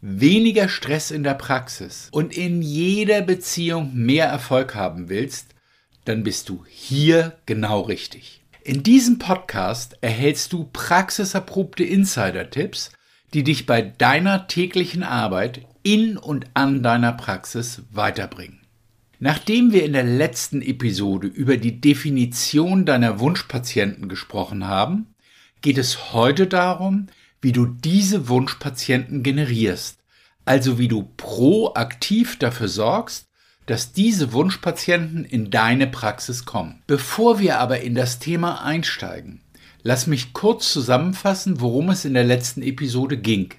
[0.00, 5.54] weniger Stress in der Praxis und in jeder Beziehung mehr Erfolg haben willst,
[6.04, 8.42] dann bist du hier genau richtig.
[8.62, 12.92] In diesem Podcast erhältst du praxiserprobte Insider-Tipps,
[13.34, 18.60] die dich bei deiner täglichen Arbeit in und an deiner Praxis weiterbringen.
[19.20, 25.14] Nachdem wir in der letzten Episode über die Definition deiner Wunschpatienten gesprochen haben,
[25.60, 27.08] geht es heute darum,
[27.40, 29.98] wie du diese Wunschpatienten generierst,
[30.44, 33.28] also wie du proaktiv dafür sorgst,
[33.66, 36.82] dass diese Wunschpatienten in deine Praxis kommen.
[36.86, 39.42] Bevor wir aber in das Thema einsteigen,
[39.82, 43.54] lass mich kurz zusammenfassen, worum es in der letzten Episode ging.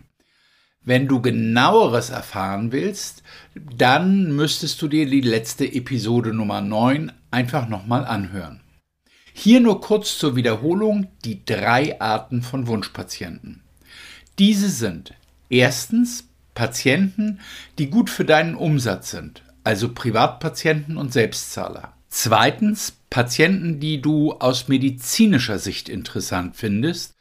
[0.81, 3.21] Wenn du genaueres erfahren willst,
[3.53, 8.61] dann müsstest du dir die letzte Episode Nummer 9 einfach nochmal anhören.
[9.33, 13.61] Hier nur kurz zur Wiederholung die drei Arten von Wunschpatienten.
[14.39, 15.13] Diese sind
[15.49, 17.41] erstens Patienten,
[17.77, 21.93] die gut für deinen Umsatz sind, also Privatpatienten und Selbstzahler.
[22.07, 27.15] Zweitens Patienten, die du aus medizinischer Sicht interessant findest.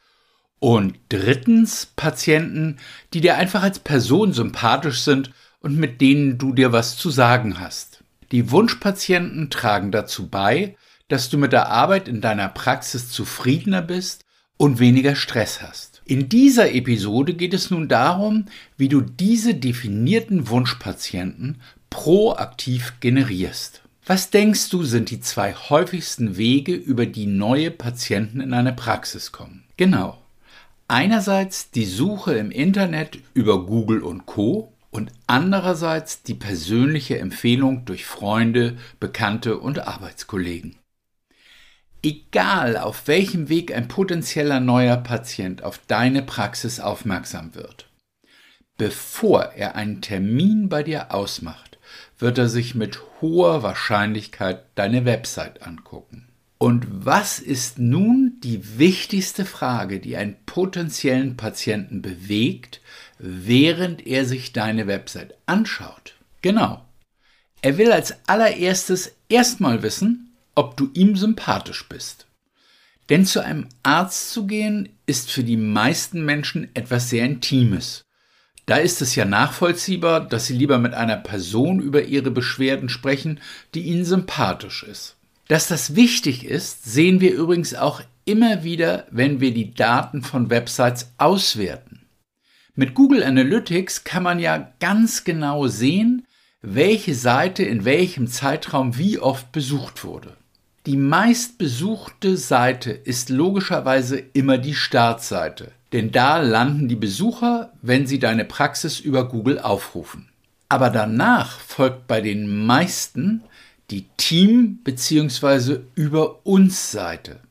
[0.59, 2.77] Und drittens Patienten,
[3.13, 7.59] die dir einfach als Person sympathisch sind und mit denen du dir was zu sagen
[7.59, 8.03] hast.
[8.31, 10.75] Die Wunschpatienten tragen dazu bei,
[11.07, 14.25] dass du mit der Arbeit in deiner Praxis zufriedener bist
[14.57, 15.98] und weniger Stress hast.
[16.09, 18.45] In dieser Episode geht es nun darum,
[18.77, 23.83] wie du diese definierten Wunschpatienten proaktiv generierst.
[24.07, 29.31] Was denkst du sind die zwei häufigsten Wege, über die neue Patienten in eine Praxis
[29.31, 29.65] kommen?
[29.77, 30.17] Genau.
[30.87, 38.07] Einerseits die Suche im Internet über Google und Co und andererseits die persönliche Empfehlung durch
[38.07, 40.78] Freunde, Bekannte und Arbeitskollegen.
[42.01, 47.89] Egal auf welchem Weg ein potenzieller neuer Patient auf deine Praxis aufmerksam wird,
[48.77, 51.77] bevor er einen Termin bei dir ausmacht,
[52.17, 56.29] wird er sich mit hoher Wahrscheinlichkeit deine Website angucken.
[56.57, 62.81] Und was ist nun die wichtigste Frage, die einen potenziellen Patienten bewegt,
[63.17, 66.15] während er sich deine Website anschaut?
[66.41, 66.85] Genau.
[67.61, 70.28] Er will als allererstes erstmal wissen,
[70.59, 72.27] ob du ihm sympathisch bist.
[73.07, 78.03] Denn zu einem Arzt zu gehen, ist für die meisten Menschen etwas sehr Intimes.
[78.65, 83.39] Da ist es ja nachvollziehbar, dass sie lieber mit einer Person über ihre Beschwerden sprechen,
[83.73, 85.15] die ihnen sympathisch ist.
[85.47, 90.49] Dass das wichtig ist, sehen wir übrigens auch immer wieder, wenn wir die Daten von
[90.49, 92.01] Websites auswerten.
[92.75, 96.27] Mit Google Analytics kann man ja ganz genau sehen,
[96.61, 100.35] welche Seite in welchem Zeitraum wie oft besucht wurde.
[100.89, 108.17] Die meistbesuchte Seite ist logischerweise immer die Startseite, denn da landen die Besucher, wenn sie
[108.17, 110.29] deine Praxis über Google aufrufen.
[110.67, 113.43] Aber danach folgt bei den meisten
[113.91, 115.81] die Team- bzw.
[115.93, 117.41] über uns Seite.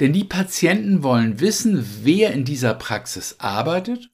[0.00, 4.10] Denn die Patienten wollen wissen, wer in dieser Praxis arbeitet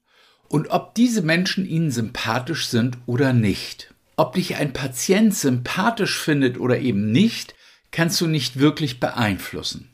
[0.50, 3.94] und ob diese Menschen ihnen sympathisch sind oder nicht.
[4.16, 7.55] Ob dich ein Patient sympathisch findet oder eben nicht,
[7.94, 9.88] kannst du nicht wirklich beeinflussen.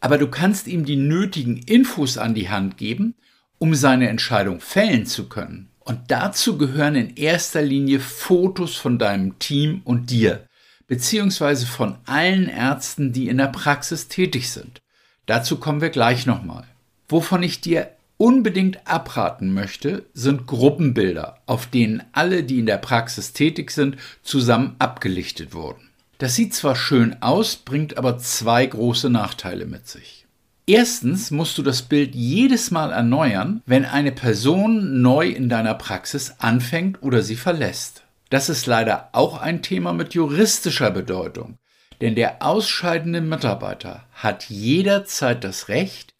[0.00, 3.14] Aber du kannst ihm die nötigen Infos an die Hand geben,
[3.58, 5.70] um seine Entscheidung fällen zu können.
[5.78, 10.46] Und dazu gehören in erster Linie Fotos von deinem Team und dir,
[10.88, 14.82] beziehungsweise von allen Ärzten, die in der Praxis tätig sind.
[15.26, 16.64] Dazu kommen wir gleich nochmal.
[17.08, 23.32] Wovon ich dir unbedingt abraten möchte, sind Gruppenbilder, auf denen alle, die in der Praxis
[23.32, 25.87] tätig sind, zusammen abgelichtet wurden.
[26.18, 30.26] Das sieht zwar schön aus, bringt aber zwei große Nachteile mit sich.
[30.66, 36.34] Erstens musst du das Bild jedes Mal erneuern, wenn eine Person neu in deiner Praxis
[36.38, 38.02] anfängt oder sie verlässt.
[38.30, 41.56] Das ist leider auch ein Thema mit juristischer Bedeutung,
[42.00, 46.14] denn der ausscheidende Mitarbeiter hat jederzeit das Recht,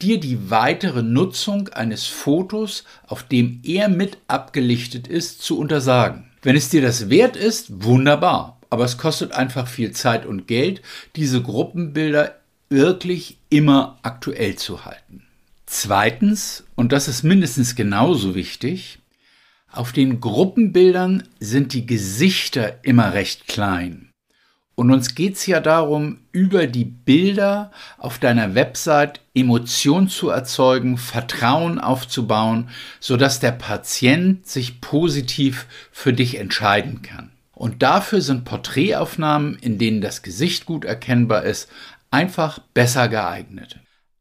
[0.00, 6.30] dir die weitere Nutzung eines Fotos, auf dem er mit abgelichtet ist, zu untersagen.
[6.40, 10.80] Wenn es dir das wert ist, wunderbar aber es kostet einfach viel Zeit und Geld,
[11.16, 12.36] diese Gruppenbilder
[12.68, 15.26] wirklich immer aktuell zu halten.
[15.66, 18.98] Zweitens, und das ist mindestens genauso wichtig,
[19.72, 24.10] Auf den Gruppenbildern sind die Gesichter immer recht klein.
[24.74, 30.96] Und uns geht es ja darum, über die Bilder auf deiner Website Emotionen zu erzeugen,
[30.96, 37.30] Vertrauen aufzubauen, sodass der Patient sich positiv für dich entscheiden kann.
[37.60, 41.68] Und dafür sind Porträtaufnahmen, in denen das Gesicht gut erkennbar ist,
[42.10, 43.78] einfach besser geeignet.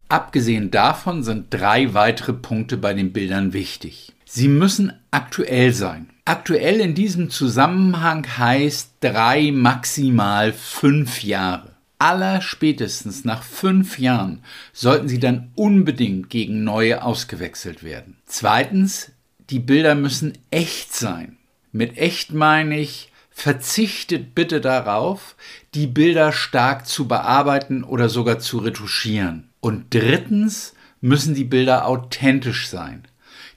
[0.09, 4.11] Abgesehen davon sind drei weitere Punkte bei den Bildern wichtig.
[4.25, 6.09] Sie müssen aktuell sein.
[6.25, 11.75] Aktuell in diesem Zusammenhang heißt drei, maximal fünf Jahre.
[11.97, 14.43] Allerspätestens nach fünf Jahren
[14.73, 18.17] sollten sie dann unbedingt gegen neue ausgewechselt werden.
[18.25, 19.13] Zweitens,
[19.49, 21.37] die Bilder müssen echt sein.
[21.71, 23.09] Mit echt meine ich,
[23.39, 25.35] verzichtet bitte darauf,
[25.73, 29.49] die Bilder stark zu bearbeiten oder sogar zu retuschieren.
[29.61, 33.07] Und drittens müssen die Bilder authentisch sein.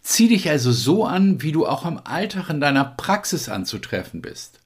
[0.01, 4.61] Zieh dich also so an, wie du auch im Alltag in deiner Praxis anzutreffen bist.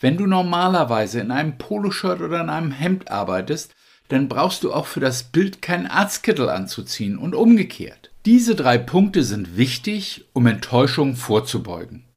[0.00, 3.74] Wenn du normalerweise in einem Poloshirt oder in einem Hemd arbeitest,
[4.08, 8.10] dann brauchst du auch für das Bild keinen Arztkittel anzuziehen und umgekehrt.
[8.24, 12.07] Diese drei Punkte sind wichtig, um Enttäuschungen vorzubeugen.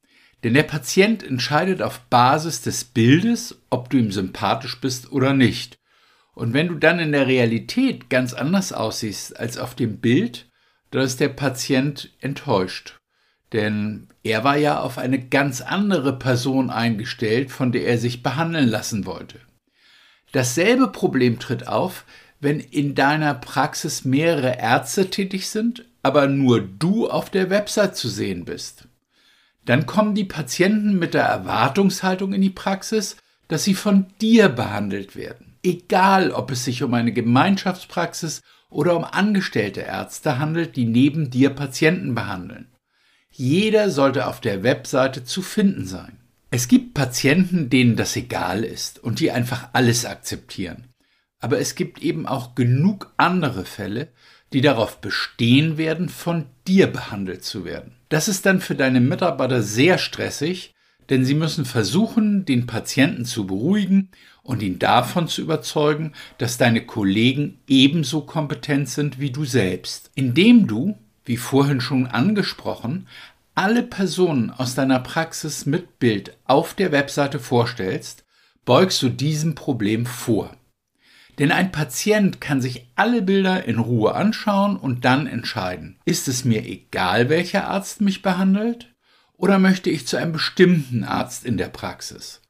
[0.43, 5.77] Denn der Patient entscheidet auf Basis des Bildes, ob du ihm sympathisch bist oder nicht.
[6.33, 10.49] Und wenn du dann in der Realität ganz anders aussiehst als auf dem Bild,
[10.89, 12.99] da ist der Patient enttäuscht.
[13.53, 18.69] Denn er war ja auf eine ganz andere Person eingestellt, von der er sich behandeln
[18.69, 19.39] lassen wollte.
[20.31, 22.05] Dasselbe Problem tritt auf,
[22.39, 28.07] wenn in deiner Praxis mehrere Ärzte tätig sind, aber nur du auf der Website zu
[28.07, 28.88] sehen bist.
[29.66, 33.18] Dann kommen die Patienten mit der Erwartungshaltung in die Praxis,
[33.48, 35.58] dass sie von dir behandelt werden.
[35.63, 41.52] Egal, ob es sich um eine Gemeinschaftspraxis oder um angestellte Ärzte handelt, die neben dir
[41.52, 42.68] Patienten behandeln.
[43.30, 46.18] Jeder sollte auf der Webseite zu finden sein.
[46.50, 50.88] Es gibt Patienten, denen das egal ist und die einfach alles akzeptieren.
[51.40, 54.10] Aber es gibt eben auch genug andere Fälle,
[54.54, 57.96] die darauf bestehen werden, von dir behandelt zu werden.
[58.12, 60.75] Das ist dann für deine Mitarbeiter sehr stressig,
[61.10, 64.10] denn sie müssen versuchen, den Patienten zu beruhigen
[64.44, 70.12] und ihn davon zu überzeugen, dass deine Kollegen ebenso kompetent sind wie du selbst.
[70.13, 73.08] Indem du, wie vorhin schon angesprochen,
[73.56, 78.25] alle Personen aus deiner Praxis mit Bild auf der Webseite vorstellst,
[78.66, 80.52] beugst du diesem Problem vor.
[81.39, 86.45] Denn ein Patient kann sich alle Bilder in Ruhe anschauen und dann entscheiden, ist es
[86.45, 88.92] mir egal, welcher Arzt mich behandelt?
[89.42, 92.42] oder möchte ich zu einem bestimmten Arzt in der Praxis?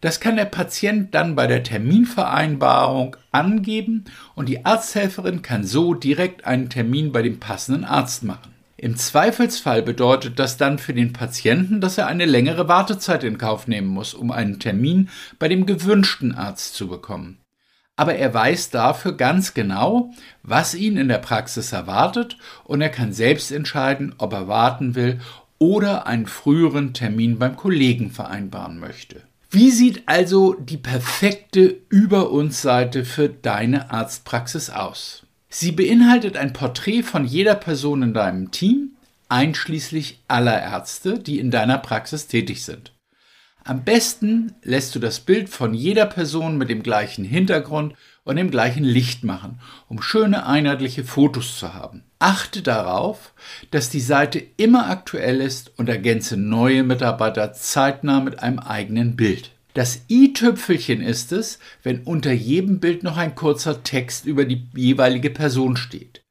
[0.00, 6.46] Das kann der Patient dann bei der Terminvereinbarung angeben und die Arzthelferin kann so direkt
[6.46, 8.54] einen Termin bei dem passenden Arzt machen.
[8.78, 13.68] Im Zweifelsfall bedeutet das dann für den Patienten, dass er eine längere Wartezeit in Kauf
[13.68, 17.39] nehmen muss, um einen Termin bei dem gewünschten Arzt zu bekommen.
[18.00, 20.10] Aber er weiß dafür ganz genau,
[20.42, 25.20] was ihn in der Praxis erwartet und er kann selbst entscheiden, ob er warten will
[25.58, 29.20] oder einen früheren Termin beim Kollegen vereinbaren möchte.
[29.50, 35.26] Wie sieht also die perfekte Über uns Seite für deine Arztpraxis aus?
[35.50, 38.92] Sie beinhaltet ein Porträt von jeder Person in deinem Team,
[39.28, 42.94] einschließlich aller Ärzte, die in deiner Praxis tätig sind.
[43.64, 48.50] Am besten lässt du das Bild von jeder Person mit dem gleichen Hintergrund und dem
[48.50, 52.04] gleichen Licht machen, um schöne einheitliche Fotos zu haben.
[52.18, 53.34] Achte darauf,
[53.70, 59.52] dass die Seite immer aktuell ist und ergänze neue Mitarbeiter zeitnah mit einem eigenen Bild.
[59.74, 65.30] Das i-Tüpfelchen ist es, wenn unter jedem Bild noch ein kurzer Text über die jeweilige
[65.30, 66.24] Person steht.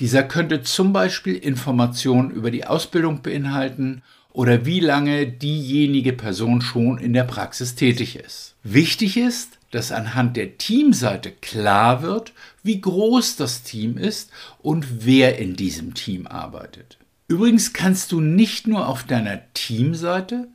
[0.00, 4.02] Dieser könnte zum Beispiel Informationen über die Ausbildung beinhalten
[4.36, 8.54] oder wie lange diejenige Person schon in der Praxis tätig ist.
[8.62, 15.38] Wichtig ist, dass anhand der Teamseite klar wird, wie groß das Team ist und wer
[15.38, 16.98] in diesem Team arbeitet.
[17.28, 20.48] Übrigens kannst du nicht nur auf deiner Teamseite,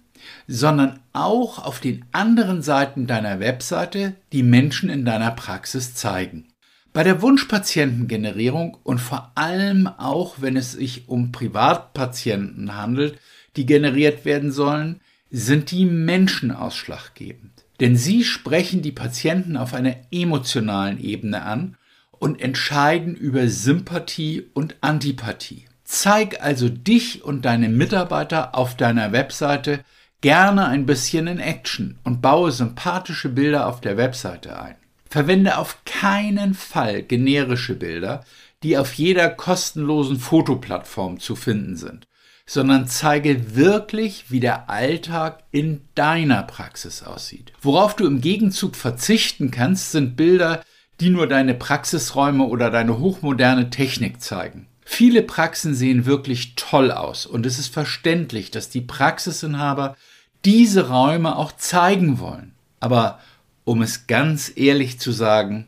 [0.48, 6.50] sondern auch auf den anderen Seiten deiner Webseite die Menschen in deiner Praxis zeigen.
[6.94, 13.18] Bei der Wunschpatientengenerierung und vor allem auch, wenn es sich um Privatpatienten handelt,
[13.56, 17.52] die generiert werden sollen, sind die Menschen ausschlaggebend.
[17.80, 21.78] Denn sie sprechen die Patienten auf einer emotionalen Ebene an
[22.12, 25.66] und entscheiden über Sympathie und Antipathie.
[25.84, 29.84] Zeig also dich und deine Mitarbeiter auf deiner Webseite
[30.22, 34.76] gerne ein bisschen in Action und baue sympathische Bilder auf der Webseite ein.
[35.10, 38.24] Verwende auf keinen Fall generische Bilder,
[38.64, 42.08] die auf jeder kostenlosen Fotoplattform zu finden sind,
[42.46, 47.54] sondern zeige wirklich, wie der Alltag in deiner Praxis aussieht.
[47.62, 50.64] Worauf du im Gegenzug verzichten kannst, sind Bilder,
[51.00, 54.68] die nur deine Praxisräume oder deine hochmoderne Technik zeigen.
[54.84, 59.96] Viele Praxen sehen wirklich toll aus und es ist verständlich, dass die Praxisinhaber
[60.44, 62.54] diese Räume auch zeigen wollen.
[62.80, 63.20] Aber
[63.64, 65.68] um es ganz ehrlich zu sagen,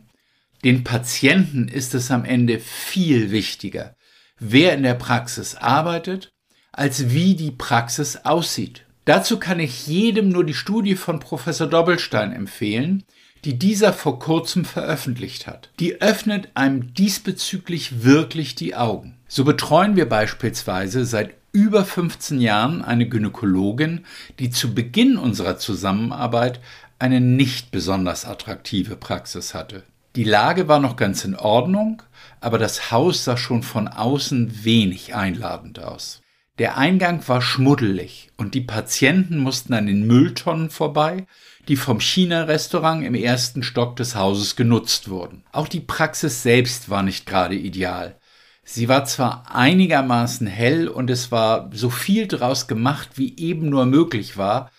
[0.63, 3.95] den Patienten ist es am Ende viel wichtiger,
[4.39, 6.32] wer in der Praxis arbeitet,
[6.73, 8.83] als wie die Praxis aussieht.
[9.05, 13.03] Dazu kann ich jedem nur die Studie von Professor Doppelstein empfehlen,
[13.45, 15.69] die dieser vor kurzem veröffentlicht hat.
[15.79, 19.17] Die öffnet einem diesbezüglich wirklich die Augen.
[19.27, 24.05] So betreuen wir beispielsweise seit über 15 Jahren eine Gynäkologin,
[24.39, 26.59] die zu Beginn unserer Zusammenarbeit
[26.97, 29.83] eine nicht besonders attraktive Praxis hatte.
[30.15, 32.01] Die Lage war noch ganz in Ordnung,
[32.39, 36.22] aber das Haus sah schon von außen wenig einladend aus.
[36.59, 41.25] Der Eingang war schmuddelig und die Patienten mussten an den Mülltonnen vorbei,
[41.67, 45.43] die vom China-Restaurant im ersten Stock des Hauses genutzt wurden.
[45.51, 48.19] Auch die Praxis selbst war nicht gerade ideal.
[48.63, 53.87] Sie war zwar einigermaßen hell und es war so viel draus gemacht, wie eben nur
[53.87, 54.69] möglich war,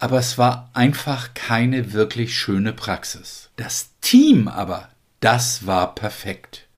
[0.00, 3.50] aber es war einfach keine wirklich schöne Praxis.
[3.54, 4.88] Das Team aber,
[5.20, 6.68] das war perfekt.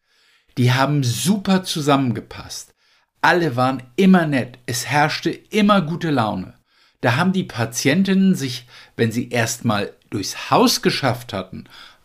[0.58, 2.75] Die haben super zusammengepasst.
[3.20, 6.54] Alle waren immer nett, es herrschte immer gute Laune.
[7.00, 11.64] Da haben die Patientinnen sich, wenn sie erstmal durchs Haus geschafft hatten,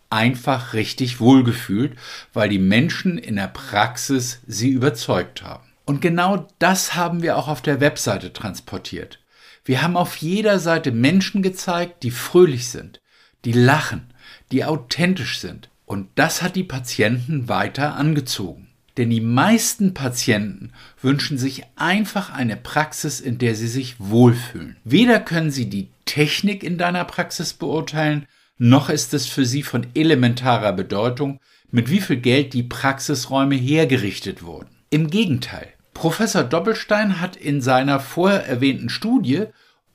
[0.09, 1.97] einfach richtig wohlgefühlt,
[2.33, 5.71] weil die Menschen in der Praxis sie überzeugt haben.
[5.85, 9.19] Und genau das haben wir auch auf der Webseite transportiert.
[9.63, 12.99] Wir haben auf jeder Seite Menschen gezeigt, die fröhlich sind,
[13.45, 14.13] die lachen,
[14.51, 15.69] die authentisch sind.
[15.85, 18.70] Und das hat die Patienten weiter angezogen.
[18.97, 20.71] Denn die meisten Patienten
[21.01, 24.75] wünschen sich einfach eine Praxis, in der sie sich wohlfühlen.
[24.83, 28.25] Weder können sie die Technik in deiner Praxis beurteilen,
[28.57, 31.39] noch ist es für sie von elementarer Bedeutung,
[31.71, 34.69] mit wie viel Geld die Praxisräume hergerichtet wurden.
[34.89, 39.45] Im Gegenteil, Professor Doppelstein hat in seiner vorher erwähnten Studie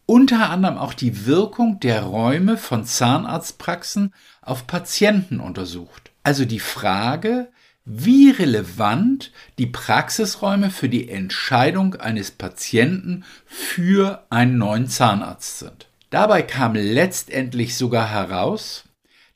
[0.06, 6.12] unter anderem auch die Wirkung der Räume von Zahnarztpraxen auf Patienten untersucht.
[6.22, 7.48] Also die Frage,
[7.86, 15.88] wie relevant die Praxisräume für die Entscheidung eines Patienten für einen neuen Zahnarzt sind.
[16.10, 18.84] Dabei kam letztendlich sogar heraus,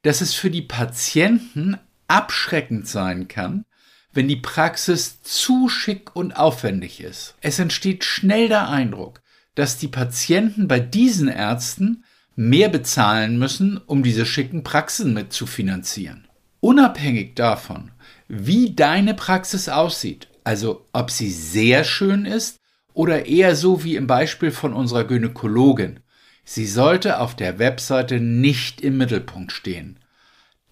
[0.02, 1.78] dass es für die Patienten
[2.08, 3.64] abschreckend sein kann,
[4.12, 7.36] wenn die Praxis zu schick und aufwendig ist.
[7.40, 9.20] Es entsteht schnell der Eindruck,
[9.54, 12.04] dass die Patienten bei diesen Ärzten
[12.34, 16.26] mehr bezahlen müssen, um diese schicken Praxen mit zu finanzieren.
[16.60, 17.92] Unabhängig davon,
[18.32, 22.58] wie deine Praxis aussieht, also ob sie sehr schön ist
[22.94, 25.98] oder eher so wie im Beispiel von unserer Gynäkologin,
[26.44, 29.98] sie sollte auf der Webseite nicht im Mittelpunkt stehen.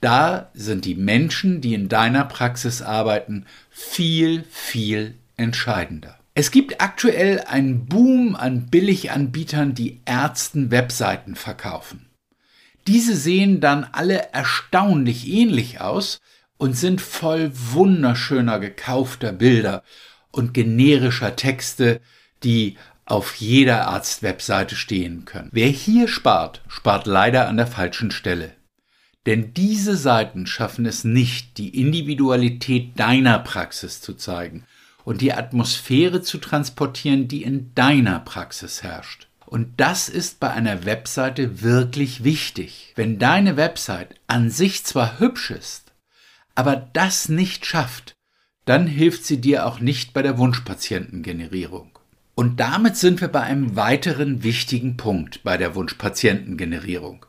[0.00, 6.16] Da sind die Menschen, die in deiner Praxis arbeiten, viel, viel entscheidender.
[6.34, 12.06] Es gibt aktuell einen Boom an Billiganbietern, die Ärzten Webseiten verkaufen.
[12.86, 16.20] Diese sehen dann alle erstaunlich ähnlich aus
[16.58, 19.82] und sind voll wunderschöner gekaufter Bilder
[20.30, 22.00] und generischer Texte,
[22.44, 25.48] die auf jeder Arztwebseite stehen können.
[25.52, 28.52] Wer hier spart, spart leider an der falschen Stelle.
[29.24, 34.64] Denn diese Seiten schaffen es nicht, die Individualität deiner Praxis zu zeigen
[35.04, 39.28] und die Atmosphäre zu transportieren, die in deiner Praxis herrscht.
[39.46, 42.92] Und das ist bei einer Webseite wirklich wichtig.
[42.96, 45.87] Wenn deine Website an sich zwar hübsch ist,
[46.58, 48.16] aber das nicht schafft,
[48.64, 51.96] dann hilft sie dir auch nicht bei der Wunschpatientengenerierung.
[52.34, 57.26] Und damit sind wir bei einem weiteren wichtigen Punkt bei der Wunschpatientengenerierung.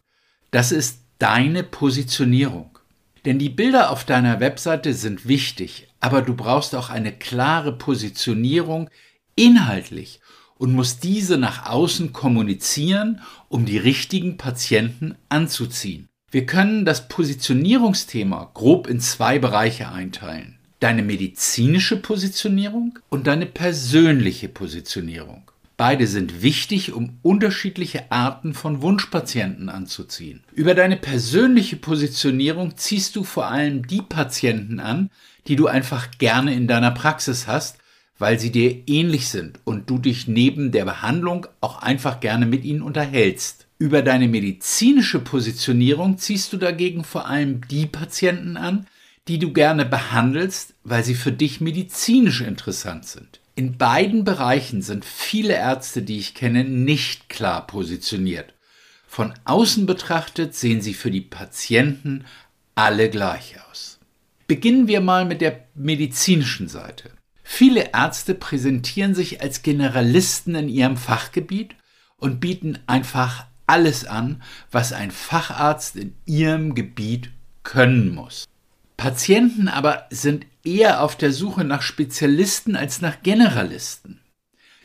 [0.49, 2.79] Das ist deine Positionierung.
[3.23, 8.89] Denn die Bilder auf deiner Webseite sind wichtig, aber du brauchst auch eine klare Positionierung
[9.35, 10.21] inhaltlich
[10.57, 16.08] und musst diese nach außen kommunizieren, um die richtigen Patienten anzuziehen.
[16.31, 20.59] Wir können das Positionierungsthema grob in zwei Bereiche einteilen.
[20.79, 25.49] Deine medizinische Positionierung und deine persönliche Positionierung.
[25.75, 30.43] Beide sind wichtig, um unterschiedliche Arten von Wunschpatienten anzuziehen.
[30.53, 35.09] Über deine persönliche Positionierung ziehst du vor allem die Patienten an,
[35.47, 37.77] die du einfach gerne in deiner Praxis hast,
[38.19, 42.65] weil sie dir ähnlich sind und du dich neben der Behandlung auch einfach gerne mit
[42.65, 43.65] ihnen unterhältst.
[43.81, 48.87] Über deine medizinische Positionierung ziehst du dagegen vor allem die Patienten an,
[49.29, 53.39] die du gerne behandelst, weil sie für dich medizinisch interessant sind.
[53.55, 58.53] In beiden Bereichen sind viele Ärzte, die ich kenne, nicht klar positioniert.
[59.07, 62.25] Von außen betrachtet sehen sie für die Patienten
[62.75, 63.99] alle gleich aus.
[64.45, 67.11] Beginnen wir mal mit der medizinischen Seite.
[67.43, 71.75] Viele Ärzte präsentieren sich als Generalisten in ihrem Fachgebiet
[72.17, 77.29] und bieten einfach alles an, was ein Facharzt in ihrem Gebiet
[77.63, 78.45] können muss.
[78.97, 84.19] Patienten aber sind eher auf der Suche nach Spezialisten als nach Generalisten.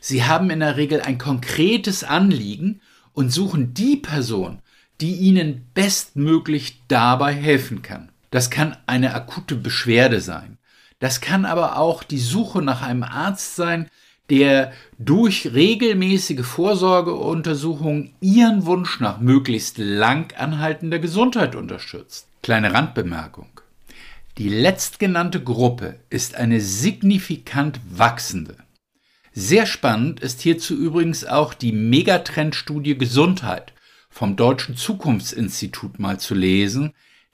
[0.00, 2.82] Sie haben in der Regel ein konkretes Anliegen
[3.14, 4.60] und suchen die Person,
[5.00, 8.12] die ihnen bestmöglich dabei helfen kann.
[8.30, 10.58] Das kann eine akute Beschwerde sein.
[10.98, 13.88] Das kann aber auch die Suche nach einem Arzt sein,
[14.30, 22.28] der durch regelmäßige Vorsorgeuntersuchungen ihren Wunsch nach möglichst lang anhaltender Gesundheit unterstützt.
[22.42, 23.48] Kleine Randbemerkung.
[24.38, 28.56] Die letztgenannte Gruppe ist eine signifikant wachsende.
[29.32, 33.72] Sehr spannend ist hierzu übrigens auch die Megatrendstudie Gesundheit
[34.08, 36.92] vom Deutschen Zukunftsinstitut mal zu lesen,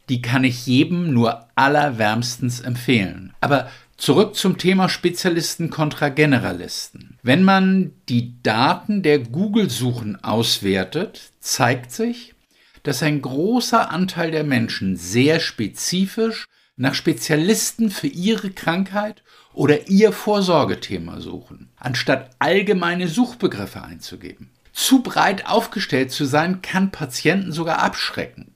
[0.08, 3.32] die kann ich jedem nur allerwärmstens empfehlen.
[3.40, 3.70] Aber
[4.00, 7.18] zurück zum Thema Spezialisten kontra Generalisten.
[7.22, 12.34] Wenn man die Daten der Google-Suchen auswertet, zeigt sich,
[12.82, 20.12] dass ein großer Anteil der Menschen sehr spezifisch nach Spezialisten für ihre Krankheit oder ihr
[20.12, 24.50] Vorsorgethema suchen, anstatt allgemeine Suchbegriffe einzugeben.
[24.72, 28.54] Zu breit aufgestellt zu sein, kann Patienten sogar abschrecken.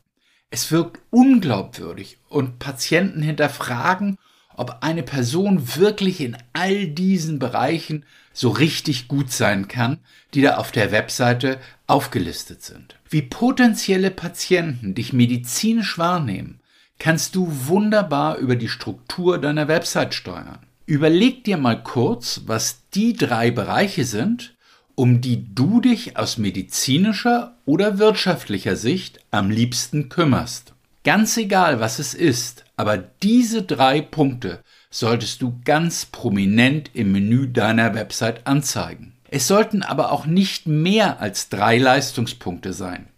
[0.49, 4.17] Es wirkt unglaubwürdig und Patienten hinterfragen,
[4.57, 9.99] ob eine Person wirklich in all diesen Bereichen so richtig gut sein kann,
[10.35, 12.97] die da auf der Webseite aufgelistet sind.
[13.09, 16.61] Wie potenzielle Patienten dich medizinisch wahrnehmen,
[16.99, 20.59] kannst du wunderbar über die Struktur deiner Website steuern.
[20.87, 24.55] Überleg dir mal kurz, was die drei Bereiche sind,
[24.95, 30.73] um die du dich aus medizinischer oder wirtschaftlicher Sicht am liebsten kümmerst.
[31.03, 37.49] Ganz egal, was es ist, aber diese drei Punkte solltest du ganz prominent im Menü
[37.49, 39.15] deiner Website anzeigen.
[39.29, 43.09] Es sollten aber auch nicht mehr als drei Leistungspunkte sein.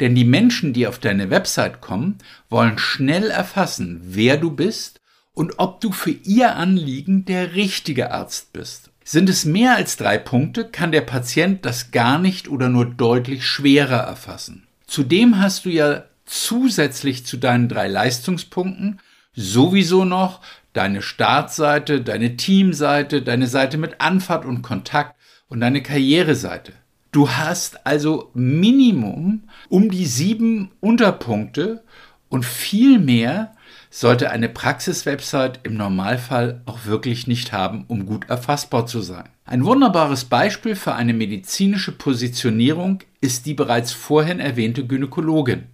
[0.00, 5.00] Denn die Menschen, die auf deine Website kommen, wollen schnell erfassen, wer du bist
[5.32, 8.90] und ob du für ihr Anliegen der richtige Arzt bist.
[9.04, 13.46] Sind es mehr als drei Punkte, kann der Patient das gar nicht oder nur deutlich
[13.46, 14.66] schwerer erfassen.
[14.86, 16.04] Zudem hast du ja
[16.42, 19.00] zusätzlich zu deinen drei Leistungspunkten
[19.34, 20.40] sowieso noch
[20.72, 25.14] deine Startseite, deine Teamseite, deine Seite mit Anfahrt und Kontakt
[25.48, 26.72] und deine Karriereseite.
[27.12, 31.84] Du hast also Minimum um die sieben Unterpunkte
[32.28, 33.54] und viel mehr
[33.88, 39.28] sollte eine Praxiswebsite im Normalfall auch wirklich nicht haben, um gut erfassbar zu sein.
[39.44, 45.68] Ein wunderbares Beispiel für eine medizinische Positionierung ist die bereits vorhin erwähnte Gynäkologin.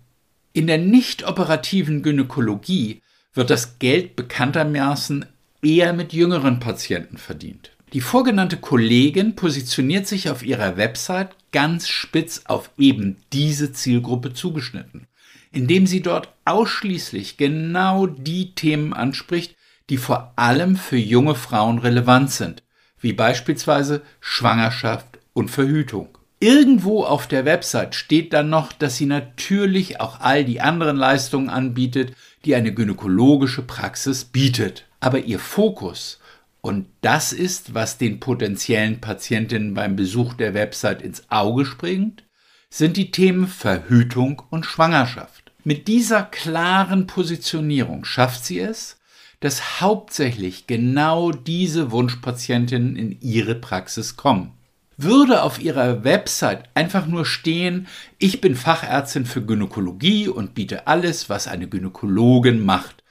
[0.52, 3.02] In der nicht operativen Gynäkologie
[3.34, 5.26] wird das Geld bekanntermaßen
[5.62, 7.70] eher mit jüngeren Patienten verdient.
[7.92, 15.06] Die vorgenannte Kollegin positioniert sich auf ihrer Website ganz spitz auf eben diese Zielgruppe zugeschnitten
[15.52, 19.56] indem sie dort ausschließlich genau die Themen anspricht,
[19.88, 22.62] die vor allem für junge Frauen relevant sind,
[23.00, 26.16] wie beispielsweise Schwangerschaft und Verhütung.
[26.42, 31.50] Irgendwo auf der Website steht dann noch, dass sie natürlich auch all die anderen Leistungen
[31.50, 32.14] anbietet,
[32.46, 34.86] die eine gynäkologische Praxis bietet.
[35.00, 36.18] Aber ihr Fokus,
[36.62, 42.24] und das ist, was den potenziellen Patientinnen beim Besuch der Website ins Auge springt,
[42.70, 45.52] sind die Themen Verhütung und Schwangerschaft.
[45.62, 48.98] Mit dieser klaren Positionierung schafft sie es,
[49.40, 54.52] dass hauptsächlich genau diese Wunschpatientinnen in ihre Praxis kommen.
[55.02, 57.86] Würde auf ihrer Website einfach nur stehen,
[58.18, 63.02] ich bin Fachärztin für Gynäkologie und biete alles, was eine Gynäkologin macht,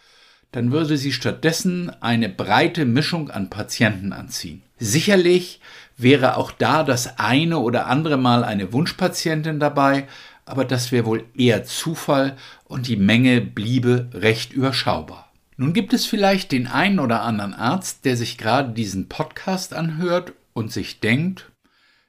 [0.51, 4.61] dann würde sie stattdessen eine breite Mischung an Patienten anziehen.
[4.77, 5.61] Sicherlich
[5.97, 10.07] wäre auch da das eine oder andere Mal eine Wunschpatientin dabei,
[10.45, 15.31] aber das wäre wohl eher Zufall und die Menge bliebe recht überschaubar.
[15.57, 20.33] Nun gibt es vielleicht den einen oder anderen Arzt, der sich gerade diesen Podcast anhört
[20.53, 21.49] und sich denkt,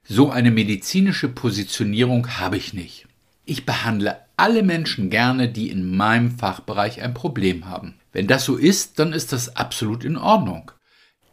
[0.02, 3.06] so eine medizinische Positionierung habe ich nicht.
[3.44, 7.94] Ich behandle alle Menschen gerne, die in meinem Fachbereich ein Problem haben.
[8.12, 10.72] Wenn das so ist, dann ist das absolut in Ordnung.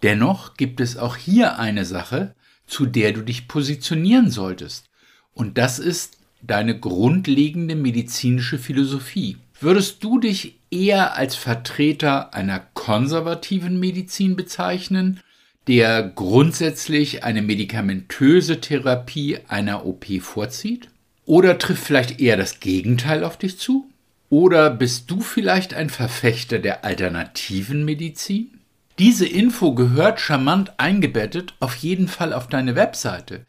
[0.03, 2.35] Dennoch gibt es auch hier eine Sache,
[2.67, 4.85] zu der du dich positionieren solltest.
[5.33, 9.37] Und das ist deine grundlegende medizinische Philosophie.
[9.59, 15.21] Würdest du dich eher als Vertreter einer konservativen Medizin bezeichnen,
[15.67, 20.89] der grundsätzlich eine medikamentöse Therapie einer OP vorzieht?
[21.25, 23.89] Oder trifft vielleicht eher das Gegenteil auf dich zu?
[24.29, 28.59] Oder bist du vielleicht ein Verfechter der alternativen Medizin?
[28.97, 33.45] Diese Info gehört charmant eingebettet auf jeden Fall auf deine Webseite,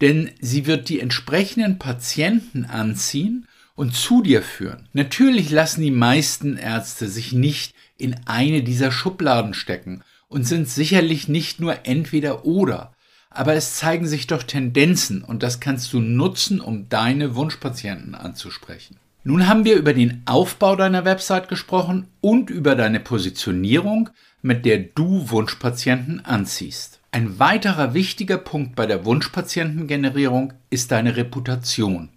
[0.00, 4.88] denn sie wird die entsprechenden Patienten anziehen und zu dir führen.
[4.92, 10.02] Natürlich lassen die meisten Ärzte sich nicht in eine dieser Schubladen stecken
[10.32, 12.92] und sind sicherlich nicht nur entweder oder,
[13.30, 18.96] aber es zeigen sich doch Tendenzen und das kannst du nutzen, um deine Wunschpatienten anzusprechen.
[19.24, 24.78] Nun haben wir über den Aufbau deiner Website gesprochen und über deine Positionierung, mit der
[24.78, 26.98] du Wunschpatienten anziehst.
[27.12, 32.08] Ein weiterer wichtiger Punkt bei der Wunschpatientengenerierung ist deine Reputation.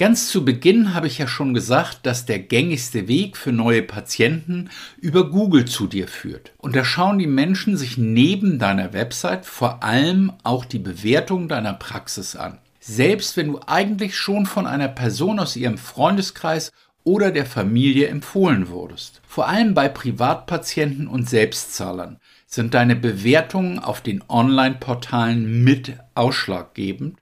[0.00, 4.70] Ganz zu Beginn habe ich ja schon gesagt, dass der gängigste Weg für neue Patienten
[4.98, 6.54] über Google zu dir führt.
[6.56, 11.74] Und da schauen die Menschen sich neben deiner Website vor allem auch die Bewertung deiner
[11.74, 12.56] Praxis an.
[12.78, 16.72] Selbst wenn du eigentlich schon von einer Person aus ihrem Freundeskreis
[17.04, 19.20] oder der Familie empfohlen wurdest.
[19.28, 27.19] Vor allem bei Privatpatienten und Selbstzahlern sind deine Bewertungen auf den Online-Portalen mit ausschlaggebend,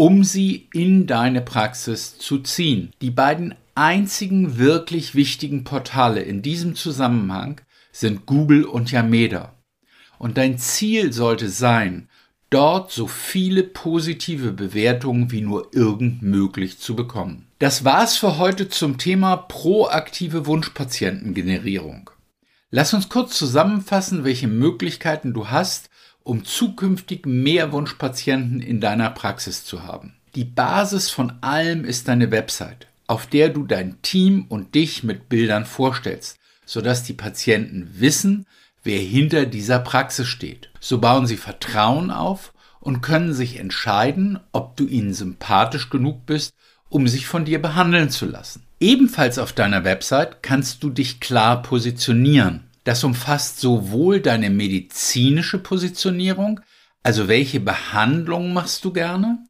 [0.00, 2.90] um sie in deine Praxis zu ziehen.
[3.02, 7.60] Die beiden einzigen wirklich wichtigen Portale in diesem Zusammenhang
[7.92, 9.52] sind Google und Yameda.
[10.18, 12.08] Und dein Ziel sollte sein,
[12.48, 17.48] dort so viele positive Bewertungen wie nur irgend möglich zu bekommen.
[17.58, 22.08] Das war's für heute zum Thema proaktive Wunschpatientengenerierung.
[22.70, 25.89] Lass uns kurz zusammenfassen, welche Möglichkeiten du hast,
[26.22, 30.14] um zukünftig mehr Wunschpatienten in deiner Praxis zu haben.
[30.34, 35.28] Die Basis von allem ist deine Website, auf der du dein Team und dich mit
[35.28, 38.46] Bildern vorstellst, sodass die Patienten wissen,
[38.84, 40.70] wer hinter dieser Praxis steht.
[40.78, 46.54] So bauen sie Vertrauen auf und können sich entscheiden, ob du ihnen sympathisch genug bist,
[46.88, 48.62] um sich von dir behandeln zu lassen.
[48.80, 52.69] Ebenfalls auf deiner Website kannst du dich klar positionieren.
[52.90, 56.58] Das umfasst sowohl deine medizinische Positionierung,
[57.04, 59.46] also welche Behandlung machst du gerne,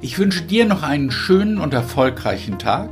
[0.00, 2.88] Ich wünsche dir noch einen schönen und erfolgreichen Tag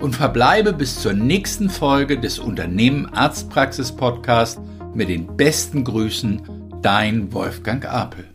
[0.00, 4.60] und verbleibe bis zur nächsten Folge des Unternehmen Arztpraxis Podcast
[4.98, 6.42] mit den besten Grüßen,
[6.82, 8.27] dein Wolfgang Apel.